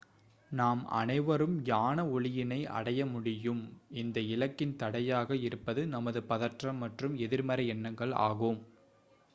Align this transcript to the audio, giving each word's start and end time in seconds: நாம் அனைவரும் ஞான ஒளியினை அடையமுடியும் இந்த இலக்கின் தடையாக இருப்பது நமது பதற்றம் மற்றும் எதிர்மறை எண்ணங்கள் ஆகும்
நாம் 0.51 0.79
அனைவரும் 0.91 1.53
ஞான 1.63 2.05
ஒளியினை 2.11 2.59
அடையமுடியும் 2.71 3.61
இந்த 3.93 4.19
இலக்கின் 4.29 4.75
தடையாக 4.75 5.37
இருப்பது 5.41 5.83
நமது 5.87 6.21
பதற்றம் 6.25 6.77
மற்றும் 6.77 7.15
எதிர்மறை 7.19 7.67
எண்ணங்கள் 7.67 8.15
ஆகும் 8.25 8.59